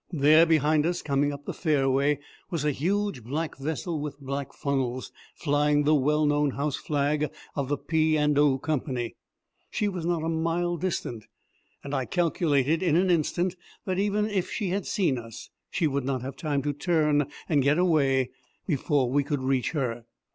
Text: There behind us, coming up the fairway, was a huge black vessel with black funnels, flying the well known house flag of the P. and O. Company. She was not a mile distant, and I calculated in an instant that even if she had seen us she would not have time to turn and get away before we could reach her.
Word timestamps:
There 0.11 0.47
behind 0.47 0.87
us, 0.87 1.03
coming 1.03 1.31
up 1.31 1.45
the 1.45 1.53
fairway, 1.53 2.17
was 2.49 2.65
a 2.65 2.71
huge 2.71 3.23
black 3.23 3.55
vessel 3.55 3.99
with 3.99 4.19
black 4.19 4.51
funnels, 4.51 5.11
flying 5.35 5.83
the 5.83 5.93
well 5.93 6.25
known 6.25 6.49
house 6.49 6.75
flag 6.77 7.29
of 7.55 7.67
the 7.67 7.77
P. 7.77 8.17
and 8.17 8.35
O. 8.39 8.57
Company. 8.57 9.13
She 9.69 9.87
was 9.87 10.03
not 10.03 10.23
a 10.23 10.27
mile 10.27 10.75
distant, 10.77 11.27
and 11.83 11.93
I 11.93 12.05
calculated 12.05 12.81
in 12.81 12.95
an 12.95 13.11
instant 13.11 13.55
that 13.85 13.99
even 13.99 14.25
if 14.27 14.49
she 14.49 14.69
had 14.69 14.87
seen 14.87 15.19
us 15.19 15.51
she 15.69 15.85
would 15.85 16.03
not 16.03 16.23
have 16.23 16.35
time 16.35 16.63
to 16.63 16.73
turn 16.73 17.27
and 17.47 17.61
get 17.61 17.77
away 17.77 18.31
before 18.65 19.07
we 19.07 19.23
could 19.23 19.43
reach 19.43 19.73
her. 19.73 20.05